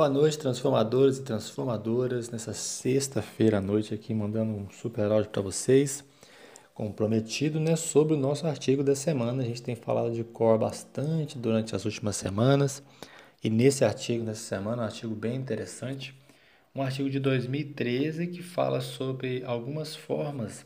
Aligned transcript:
Boa 0.00 0.08
noite, 0.08 0.38
transformadores 0.38 1.18
e 1.18 1.22
transformadoras. 1.22 2.30
Nessa 2.30 2.54
sexta-feira 2.54 3.58
à 3.58 3.60
noite 3.60 3.92
aqui, 3.92 4.14
mandando 4.14 4.50
um 4.50 4.70
super 4.70 5.12
áudio 5.12 5.28
para 5.28 5.42
vocês, 5.42 6.02
comprometido 6.72 7.60
né, 7.60 7.76
sobre 7.76 8.14
o 8.14 8.16
nosso 8.16 8.46
artigo 8.46 8.82
da 8.82 8.96
semana. 8.96 9.42
A 9.42 9.44
gente 9.44 9.60
tem 9.60 9.76
falado 9.76 10.10
de 10.14 10.24
core 10.24 10.58
bastante 10.58 11.36
durante 11.36 11.76
as 11.76 11.84
últimas 11.84 12.16
semanas. 12.16 12.82
E 13.44 13.50
nesse 13.50 13.84
artigo 13.84 14.24
dessa 14.24 14.40
semana, 14.40 14.80
um 14.80 14.86
artigo 14.86 15.14
bem 15.14 15.36
interessante, 15.36 16.18
um 16.74 16.80
artigo 16.80 17.10
de 17.10 17.20
2013 17.20 18.26
que 18.28 18.42
fala 18.42 18.80
sobre 18.80 19.44
algumas 19.44 19.94
formas 19.94 20.64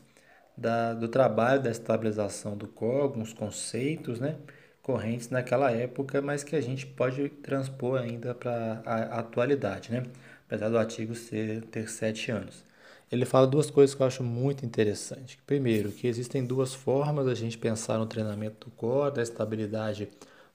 da, 0.57 0.93
do 0.93 1.09
trabalho 1.09 1.61
da 1.61 1.69
estabilização 1.69 2.55
do 2.55 2.69
core, 2.69 3.01
alguns 3.01 3.33
conceitos, 3.33 4.17
né? 4.17 4.37
Correntes 4.85 5.31
naquela 5.31 5.71
época, 5.71 6.21
mas 6.21 6.43
que 6.43 6.55
a 6.55 6.61
gente 6.61 6.85
pode 6.85 7.27
transpor 7.27 7.99
ainda 7.99 8.35
para 8.35 8.83
a 8.85 9.19
atualidade, 9.19 9.91
né? 9.91 10.03
apesar 10.45 10.69
do 10.69 10.77
artigo 10.77 11.15
ser, 11.15 11.63
ter 11.63 11.89
sete 11.89 12.31
anos. 12.31 12.63
Ele 13.11 13.25
fala 13.25 13.47
duas 13.47 13.71
coisas 13.71 13.95
que 13.95 14.03
eu 14.03 14.05
acho 14.05 14.23
muito 14.23 14.63
interessantes. 14.63 15.39
Primeiro, 15.47 15.91
que 15.91 16.05
existem 16.05 16.45
duas 16.45 16.75
formas 16.75 17.25
da 17.25 17.33
gente 17.33 17.57
pensar 17.57 17.97
no 17.97 18.05
treinamento 18.05 18.67
do 18.67 18.75
core, 18.75 19.15
da 19.15 19.23
estabilidade 19.23 20.07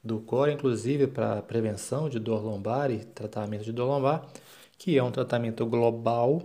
do 0.03 0.21
core, 0.21 0.53
inclusive 0.53 1.09
para 1.09 1.43
prevenção 1.43 2.09
de 2.09 2.21
dor 2.21 2.41
lombar 2.41 2.89
e 2.93 2.99
tratamento 3.05 3.65
de 3.65 3.73
dor 3.73 3.87
lombar, 3.87 4.29
que 4.79 4.97
é 4.97 5.03
um 5.03 5.11
tratamento 5.11 5.67
global 5.67 6.41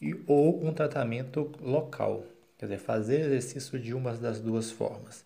e, 0.00 0.14
ou 0.28 0.64
um 0.64 0.72
tratamento 0.72 1.50
local, 1.60 2.24
quer 2.56 2.66
dizer, 2.66 2.78
fazer 2.78 3.22
exercício 3.22 3.76
de 3.76 3.92
uma 3.92 4.12
das 4.12 4.38
duas 4.40 4.70
formas. 4.70 5.24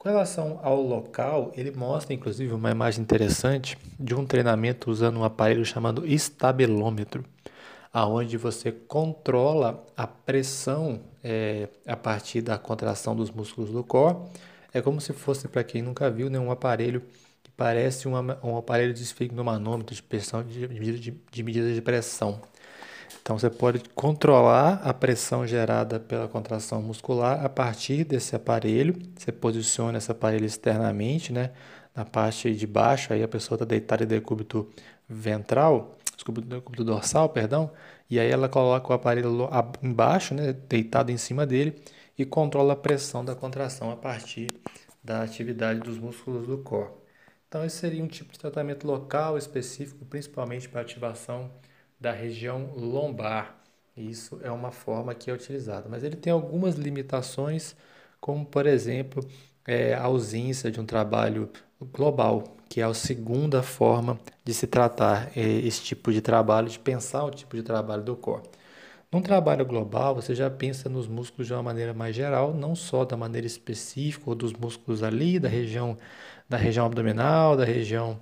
Com 0.00 0.08
relação 0.08 0.58
ao 0.62 0.80
local, 0.80 1.52
ele 1.54 1.70
mostra 1.70 2.14
inclusive 2.14 2.54
uma 2.54 2.70
imagem 2.70 3.02
interessante 3.02 3.76
de 3.98 4.14
um 4.14 4.24
treinamento 4.24 4.90
usando 4.90 5.18
um 5.18 5.24
aparelho 5.24 5.62
chamado 5.62 6.06
estabilômetro, 6.06 7.22
aonde 7.92 8.38
você 8.38 8.72
controla 8.72 9.84
a 9.94 10.06
pressão 10.06 11.02
é, 11.22 11.68
a 11.86 11.98
partir 11.98 12.40
da 12.40 12.56
contração 12.56 13.14
dos 13.14 13.30
músculos 13.30 13.70
do 13.72 13.84
core. 13.84 14.16
É 14.72 14.80
como 14.80 15.02
se 15.02 15.12
fosse, 15.12 15.46
para 15.48 15.62
quem 15.62 15.82
nunca 15.82 16.10
viu, 16.10 16.30
né, 16.30 16.38
um 16.38 16.50
aparelho 16.50 17.02
que 17.42 17.50
parece 17.50 18.08
uma, 18.08 18.38
um 18.42 18.56
aparelho 18.56 18.94
de 18.94 19.02
esfigmomanômetro 19.02 19.94
de, 19.94 20.02
pressão, 20.02 20.42
de, 20.42 20.66
de, 20.66 21.12
de 21.30 21.74
de 21.74 21.82
pressão. 21.82 22.40
Então 23.22 23.38
você 23.38 23.50
pode 23.50 23.80
controlar 23.94 24.80
a 24.84 24.94
pressão 24.94 25.46
gerada 25.46 25.98
pela 26.00 26.28
contração 26.28 26.82
muscular 26.82 27.44
a 27.44 27.48
partir 27.48 28.04
desse 28.04 28.34
aparelho. 28.34 28.96
Você 29.16 29.32
posiciona 29.32 29.98
esse 29.98 30.10
aparelho 30.10 30.44
externamente, 30.44 31.32
né? 31.32 31.50
Na 31.94 32.04
parte 32.04 32.54
de 32.54 32.66
baixo, 32.66 33.12
aí 33.12 33.22
a 33.22 33.28
pessoa 33.28 33.56
está 33.56 33.64
deitada 33.64 34.04
em 34.04 34.06
decúbito 34.06 34.68
ventral, 35.08 35.98
decúbito 36.46 36.84
dorsal, 36.84 37.28
perdão, 37.28 37.72
e 38.08 38.18
aí 38.18 38.30
ela 38.30 38.48
coloca 38.48 38.90
o 38.90 38.92
aparelho 38.92 39.48
embaixo, 39.82 40.34
né? 40.34 40.52
Deitado 40.52 41.10
em 41.10 41.16
cima 41.16 41.44
dele 41.44 41.82
e 42.16 42.24
controla 42.24 42.74
a 42.74 42.76
pressão 42.76 43.24
da 43.24 43.34
contração 43.34 43.90
a 43.90 43.96
partir 43.96 44.48
da 45.02 45.22
atividade 45.22 45.80
dos 45.80 45.98
músculos 45.98 46.46
do 46.46 46.58
corpo. 46.58 47.00
Então 47.48 47.64
esse 47.64 47.76
seria 47.76 48.04
um 48.04 48.06
tipo 48.06 48.32
de 48.32 48.38
tratamento 48.38 48.86
local 48.86 49.36
específico, 49.36 50.04
principalmente 50.04 50.68
para 50.68 50.80
ativação 50.80 51.50
da 52.00 52.12
região 52.12 52.72
lombar. 52.74 53.56
Isso 53.96 54.40
é 54.42 54.50
uma 54.50 54.70
forma 54.72 55.14
que 55.14 55.30
é 55.30 55.34
utilizada, 55.34 55.88
mas 55.88 56.02
ele 56.04 56.16
tem 56.16 56.32
algumas 56.32 56.76
limitações, 56.76 57.76
como 58.20 58.46
por 58.46 58.66
exemplo 58.66 59.22
é, 59.66 59.94
a 59.94 60.04
ausência 60.04 60.70
de 60.70 60.80
um 60.80 60.86
trabalho 60.86 61.50
global, 61.92 62.44
que 62.68 62.80
é 62.80 62.84
a 62.84 62.94
segunda 62.94 63.62
forma 63.62 64.18
de 64.44 64.54
se 64.54 64.66
tratar 64.66 65.30
é, 65.36 65.40
esse 65.42 65.82
tipo 65.82 66.12
de 66.12 66.20
trabalho, 66.20 66.68
de 66.68 66.78
pensar 66.78 67.24
o 67.24 67.30
tipo 67.30 67.56
de 67.56 67.62
trabalho 67.62 68.02
do 68.02 68.16
corpo. 68.16 68.48
Num 69.12 69.20
trabalho 69.20 69.64
global, 69.66 70.14
você 70.14 70.34
já 70.36 70.48
pensa 70.48 70.88
nos 70.88 71.08
músculos 71.08 71.48
de 71.48 71.52
uma 71.52 71.62
maneira 71.62 71.92
mais 71.92 72.14
geral, 72.14 72.54
não 72.54 72.76
só 72.76 73.04
da 73.04 73.16
maneira 73.16 73.46
específica 73.46 74.30
ou 74.30 74.36
dos 74.36 74.52
músculos 74.52 75.02
ali, 75.02 75.38
da 75.38 75.48
região, 75.48 75.98
da 76.48 76.56
região 76.56 76.86
abdominal, 76.86 77.56
da 77.56 77.64
região 77.64 78.20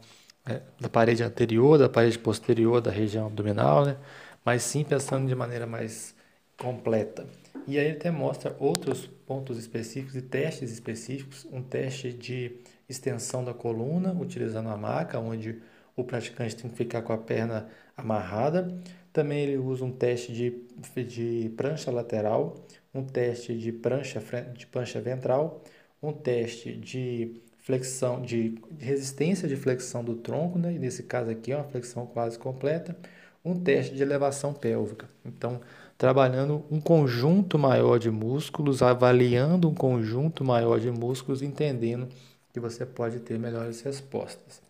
é, 0.48 0.62
da 0.80 0.88
parede 0.88 1.22
anterior, 1.22 1.78
da 1.78 1.88
parede 1.88 2.18
posterior 2.18 2.80
da 2.80 2.90
região 2.90 3.26
abdominal, 3.26 3.84
né? 3.84 3.96
mas 4.44 4.62
sim 4.62 4.84
pensando 4.84 5.28
de 5.28 5.34
maneira 5.34 5.66
mais 5.66 6.14
completa. 6.56 7.26
E 7.66 7.78
aí 7.78 7.86
ele 7.86 7.96
até 7.96 8.10
mostra 8.10 8.56
outros 8.58 9.06
pontos 9.26 9.58
específicos 9.58 10.16
e 10.16 10.22
testes 10.22 10.72
específicos, 10.72 11.46
um 11.52 11.62
teste 11.62 12.12
de 12.12 12.56
extensão 12.88 13.44
da 13.44 13.52
coluna, 13.52 14.12
utilizando 14.12 14.70
a 14.70 14.76
maca, 14.76 15.18
onde 15.18 15.60
o 15.94 16.02
praticante 16.02 16.56
tem 16.56 16.70
que 16.70 16.76
ficar 16.76 17.02
com 17.02 17.12
a 17.12 17.18
perna 17.18 17.68
amarrada. 17.96 18.68
Também 19.12 19.40
ele 19.40 19.58
usa 19.58 19.84
um 19.84 19.92
teste 19.92 20.32
de, 20.32 20.62
de 21.04 21.50
prancha 21.56 21.90
lateral, 21.90 22.56
um 22.94 23.04
teste 23.04 23.56
de 23.56 23.70
prancha, 23.70 24.22
de 24.56 24.66
prancha 24.66 25.00
ventral, 25.00 25.62
um 26.02 26.12
teste 26.12 26.74
de 26.74 27.42
flexão 27.68 28.22
de, 28.22 28.58
resistência 28.78 29.46
de 29.46 29.54
flexão 29.54 30.02
do 30.02 30.14
tronco, 30.14 30.58
né? 30.58 30.72
e 30.72 30.78
nesse 30.78 31.02
caso 31.02 31.30
aqui 31.30 31.52
é 31.52 31.56
uma 31.56 31.64
flexão 31.64 32.06
quase 32.06 32.38
completa, 32.38 32.96
um 33.44 33.60
teste 33.60 33.94
de 33.94 34.02
elevação 34.02 34.54
pélvica. 34.54 35.06
Então, 35.22 35.60
trabalhando 35.98 36.64
um 36.70 36.80
conjunto 36.80 37.58
maior 37.58 37.98
de 37.98 38.10
músculos, 38.10 38.80
avaliando 38.80 39.68
um 39.68 39.74
conjunto 39.74 40.42
maior 40.42 40.80
de 40.80 40.90
músculos, 40.90 41.42
entendendo 41.42 42.08
que 42.54 42.58
você 42.58 42.86
pode 42.86 43.20
ter 43.20 43.38
melhores 43.38 43.82
respostas. 43.82 44.62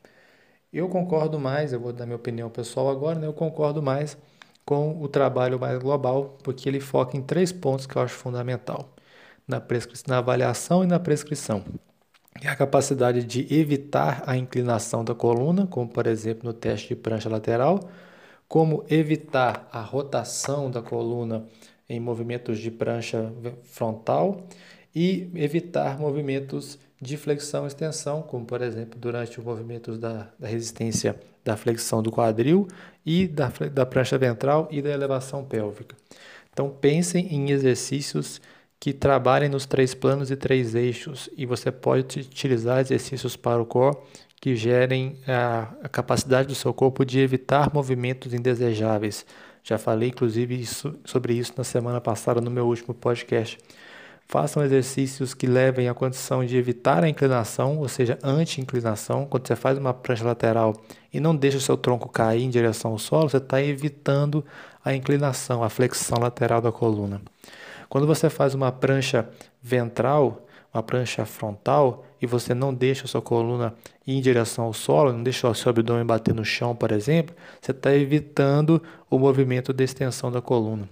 Eu 0.73 0.89
concordo 0.89 1.39
mais, 1.39 1.73
eu 1.73 1.79
vou 1.79 1.93
dar 1.93 2.05
minha 2.05 2.17
opinião 2.17 2.51
pessoal 2.51 2.91
agora, 2.91 3.17
né? 3.21 3.29
eu 3.29 3.33
concordo 3.33 3.81
mais 3.81 4.19
com 4.65 5.01
o 5.01 5.07
trabalho 5.07 5.57
mais 5.57 5.79
global, 5.79 6.37
porque 6.43 6.69
ele 6.69 6.81
foca 6.81 7.17
em 7.17 7.23
três 7.23 7.53
pontos 7.53 7.87
que 7.87 7.95
eu 7.95 8.03
acho 8.03 8.15
fundamental: 8.15 8.89
na, 9.47 9.63
na 10.09 10.19
avaliação 10.19 10.83
e 10.83 10.87
na 10.89 10.99
prescrição 10.99 11.63
é 12.43 12.49
a 12.49 12.57
capacidade 12.57 13.25
de 13.25 13.53
evitar 13.53 14.23
a 14.27 14.37
inclinação 14.37 15.05
da 15.05 15.15
coluna, 15.15 15.67
como 15.67 15.89
por 15.89 16.07
exemplo 16.07 16.45
no 16.45 16.53
teste 16.53 16.89
de 16.89 16.97
prancha 16.97 17.29
lateral, 17.29 17.81
como 18.47 18.85
evitar 18.89 19.69
a 19.73 19.81
rotação 19.81 20.71
da 20.71 20.81
coluna 20.81 21.47
em 21.89 22.01
movimentos 22.01 22.59
de 22.59 22.71
prancha 22.71 23.33
frontal 23.65 24.47
e 24.95 25.31
evitar 25.35 25.99
movimentos 25.99 26.79
de 27.01 27.17
flexão 27.17 27.65
e 27.65 27.69
extensão, 27.69 28.23
como 28.23 28.45
por 28.45 28.63
exemplo 28.63 28.99
durante 28.99 29.39
os 29.39 29.45
movimentos 29.45 29.99
da, 29.99 30.29
da 30.39 30.49
resistência 30.49 31.17
da 31.45 31.57
flexão 31.57 32.03
do 32.03 32.11
quadril 32.11 32.67
e 33.07 33.27
da, 33.27 33.51
da 33.73 33.87
prancha 33.87 34.19
ventral 34.19 34.69
e 34.71 34.83
da 34.83 34.91
elevação 34.91 35.45
pélvica. 35.45 35.97
Então 36.53 36.69
pensem 36.71 37.27
em 37.33 37.51
exercícios 37.51 38.41
que 38.81 38.93
trabalhem 38.93 39.49
nos 39.49 39.67
três 39.67 39.95
planos 39.95 40.31
e 40.31 40.37
três 40.37 40.75
eixos 40.75 41.29
e 41.37 41.45
você 41.45 41.71
pode 41.71 42.21
utilizar 42.21 42.81
exercícios 42.81 43.37
para 43.37 43.61
o 43.61 43.67
core 43.67 43.97
que 44.41 44.55
gerem 44.55 45.17
a, 45.27 45.69
a 45.83 45.89
capacidade 45.89 46.49
do 46.49 46.55
seu 46.55 46.73
corpo 46.73 47.05
de 47.05 47.19
evitar 47.19 47.73
movimentos 47.75 48.33
indesejáveis. 48.33 49.27
Já 49.65 49.79
falei 49.79 50.11
inclusive 50.11 50.59
isso, 50.59 50.95
sobre 51.05 51.35
isso 51.35 51.53
na 51.57 51.65
semana 51.65 52.01
passada 52.01 52.41
no 52.41 52.51
meu 52.51 52.67
último 52.67 52.95
podcast. 52.95 53.59
Façam 54.31 54.63
exercícios 54.63 55.33
que 55.33 55.47
levem 55.47 55.89
à 55.89 55.95
condição 55.95 56.45
de 56.45 56.55
evitar 56.55 57.03
a 57.03 57.09
inclinação, 57.09 57.79
ou 57.79 57.89
seja, 57.89 58.19
anti-inclinação. 58.23 59.25
Quando 59.25 59.49
você 59.49 59.57
faz 59.57 59.79
uma 59.79 59.95
prancha 59.95 60.23
lateral 60.23 60.75
e 61.11 61.19
não 61.19 61.35
deixa 61.35 61.57
o 61.57 61.61
seu 61.63 61.79
tronco 61.79 62.11
cair 62.11 62.43
em 62.43 62.51
direção 62.51 62.93
ao 62.93 62.99
solo, 62.99 63.31
você 63.31 63.39
está 63.39 63.63
evitando 63.63 64.45
a 64.85 64.95
inclinação, 64.95 65.65
a 65.65 65.71
flexão 65.71 66.19
lateral 66.21 66.61
da 66.61 66.71
coluna. 66.71 67.23
Quando 67.89 68.07
você 68.07 68.29
faz 68.29 68.55
uma 68.55 68.71
prancha 68.71 69.29
ventral, 69.63 70.47
uma 70.73 70.83
prancha 70.83 71.25
frontal, 71.25 72.05
e 72.21 72.27
você 72.27 72.53
não 72.55 72.75
deixa 72.75 73.05
a 73.05 73.09
sua 73.09 73.23
coluna 73.23 73.75
ir 74.07 74.15
em 74.15 74.21
direção 74.21 74.65
ao 74.65 74.73
solo, 74.73 75.13
não 75.13 75.23
deixa 75.23 75.49
o 75.49 75.55
seu 75.55 75.71
abdômen 75.71 76.05
bater 76.05 76.35
no 76.35 76.45
chão, 76.45 76.75
por 76.75 76.93
exemplo, 76.93 77.35
você 77.61 77.71
está 77.71 77.95
evitando 77.95 78.83
o 79.09 79.19
movimento 79.19 79.73
de 79.73 79.85
extensão 79.85 80.31
da 80.31 80.43
coluna. 80.43 80.89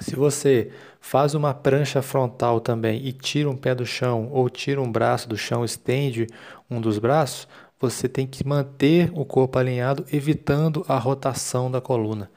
Se 0.00 0.16
você 0.16 0.70
faz 1.00 1.34
uma 1.34 1.52
prancha 1.52 2.00
frontal 2.00 2.60
também 2.60 3.04
e 3.06 3.12
tira 3.12 3.50
um 3.50 3.56
pé 3.56 3.74
do 3.74 3.84
chão 3.84 4.28
ou 4.32 4.48
tira 4.48 4.80
um 4.80 4.90
braço 4.90 5.28
do 5.28 5.36
chão, 5.36 5.64
estende 5.64 6.26
um 6.70 6.80
dos 6.80 6.98
braços, 6.98 7.46
você 7.78 8.08
tem 8.08 8.26
que 8.26 8.46
manter 8.46 9.10
o 9.14 9.24
corpo 9.24 9.58
alinhado, 9.58 10.04
evitando 10.12 10.84
a 10.88 10.98
rotação 10.98 11.70
da 11.70 11.80
coluna. 11.80 12.30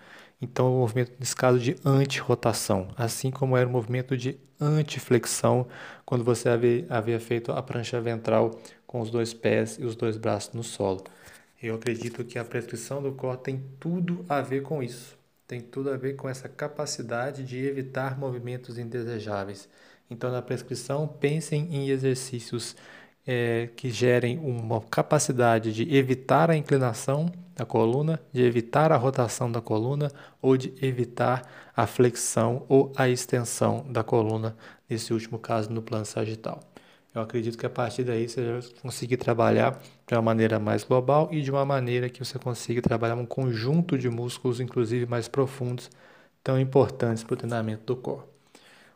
Então, 0.43 0.75
o 0.75 0.79
movimento, 0.79 1.13
nesse 1.17 1.33
caso, 1.33 1.57
de 1.57 1.73
anti-rotação, 1.85 2.89
assim 2.97 3.31
como 3.31 3.55
era 3.55 3.65
o 3.65 3.71
movimento 3.71 4.17
de 4.17 4.37
anti-flexão, 4.59 5.65
quando 6.05 6.21
você 6.21 6.49
havia 6.89 7.19
feito 7.21 7.53
a 7.53 7.63
prancha 7.63 8.01
ventral 8.01 8.51
com 8.85 8.99
os 8.99 9.09
dois 9.09 9.33
pés 9.33 9.77
e 9.79 9.85
os 9.85 9.95
dois 9.95 10.17
braços 10.17 10.53
no 10.53 10.61
solo. 10.61 11.01
Eu 11.61 11.75
acredito 11.75 12.25
que 12.25 12.37
a 12.37 12.43
prescrição 12.43 13.01
do 13.01 13.13
core 13.13 13.37
tem 13.37 13.63
tudo 13.79 14.25
a 14.27 14.41
ver 14.41 14.63
com 14.63 14.83
isso. 14.83 15.17
Tem 15.47 15.61
tudo 15.61 15.89
a 15.89 15.95
ver 15.95 16.17
com 16.17 16.27
essa 16.27 16.49
capacidade 16.49 17.45
de 17.45 17.65
evitar 17.65 18.19
movimentos 18.19 18.77
indesejáveis. 18.77 19.69
Então, 20.09 20.29
na 20.29 20.41
prescrição, 20.41 21.07
pensem 21.07 21.73
em 21.73 21.89
exercícios 21.89 22.75
é, 23.25 23.69
que 23.75 23.89
gerem 23.89 24.37
uma 24.39 24.81
capacidade 24.81 25.71
de 25.73 25.95
evitar 25.95 26.51
a 26.51 26.55
inclinação 26.55 27.31
da 27.55 27.65
coluna, 27.65 28.19
de 28.31 28.41
evitar 28.41 28.91
a 28.91 28.97
rotação 28.97 29.51
da 29.51 29.61
coluna 29.61 30.11
ou 30.41 30.57
de 30.57 30.73
evitar 30.81 31.47
a 31.75 31.85
flexão 31.85 32.65
ou 32.67 32.91
a 32.95 33.07
extensão 33.07 33.85
da 33.89 34.03
coluna, 34.03 34.55
nesse 34.89 35.13
último 35.13 35.39
caso 35.39 35.69
no 35.69 35.81
plano 35.81 36.05
sagital. 36.05 36.59
Eu 37.13 37.21
acredito 37.21 37.57
que 37.57 37.65
a 37.65 37.69
partir 37.69 38.03
daí 38.03 38.27
você 38.27 38.41
vai 38.41 38.61
conseguir 38.81 39.17
trabalhar 39.17 39.79
de 40.07 40.15
uma 40.15 40.21
maneira 40.21 40.57
mais 40.57 40.83
global 40.83 41.29
e 41.31 41.41
de 41.41 41.51
uma 41.51 41.63
maneira 41.63 42.09
que 42.09 42.25
você 42.25 42.39
consiga 42.39 42.81
trabalhar 42.81 43.15
um 43.15 43.25
conjunto 43.25 43.97
de 43.99 44.09
músculos, 44.09 44.59
inclusive 44.59 45.05
mais 45.05 45.27
profundos, 45.27 45.91
tão 46.43 46.59
importantes 46.59 47.23
para 47.23 47.35
o 47.35 47.37
treinamento 47.37 47.83
do 47.85 47.95
corpo. 47.95 48.27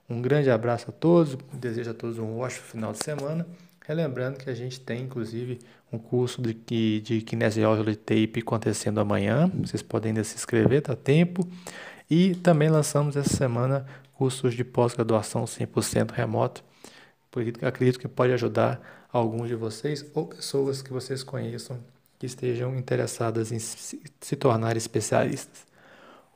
Um 0.10 0.20
grande 0.20 0.50
abraço 0.50 0.90
a 0.90 0.94
todos, 0.94 1.38
desejo 1.54 1.92
a 1.92 1.94
todos 1.94 2.18
um 2.18 2.40
ótimo 2.40 2.64
final 2.64 2.92
de 2.92 3.04
semana. 3.04 3.46
Relembrando 3.88 4.38
que 4.38 4.50
a 4.50 4.54
gente 4.54 4.80
tem, 4.80 5.04
inclusive, 5.04 5.60
um 5.92 5.98
curso 5.98 6.42
de, 6.42 7.00
de 7.00 7.22
kinesiology 7.22 7.96
tape 7.96 8.42
acontecendo 8.42 9.00
amanhã. 9.00 9.50
Vocês 9.64 9.82
podem 9.82 10.10
ainda 10.10 10.24
se 10.24 10.36
inscrever, 10.36 10.82
dá 10.82 10.96
tempo. 10.96 11.48
E 12.10 12.36
também 12.36 12.70
lançamos 12.70 13.16
essa 13.16 13.34
semana 13.36 13.86
cursos 14.14 14.54
de 14.54 14.64
pós-graduação 14.64 15.46
100% 15.46 16.12
remoto 16.12 16.64
acredito 17.62 18.00
que 18.00 18.08
pode 18.08 18.34
ajudar 18.34 19.08
alguns 19.12 19.48
de 19.48 19.56
vocês 19.56 20.06
ou 20.14 20.28
pessoas 20.28 20.82
que 20.82 20.92
vocês 20.92 21.24
conheçam 21.24 21.80
que 22.20 22.26
estejam 22.26 22.76
interessadas 22.76 23.52
em 23.52 23.60
se 23.60 24.36
tornar 24.36 24.76
especialistas. 24.76 25.68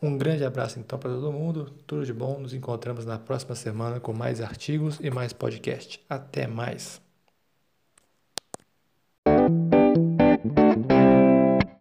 Um 0.01 0.17
grande 0.17 0.43
abraço 0.43 0.79
então 0.79 0.97
para 0.97 1.11
todo 1.11 1.31
mundo, 1.31 1.71
tudo 1.87 2.05
de 2.05 2.13
bom. 2.13 2.39
Nos 2.39 2.53
encontramos 2.53 3.05
na 3.05 3.17
próxima 3.17 3.55
semana 3.55 3.99
com 3.99 4.13
mais 4.13 4.41
artigos 4.41 4.99
e 5.01 5.09
mais 5.09 5.33
podcast. 5.33 6.03
Até 6.09 6.47
mais. 6.47 7.10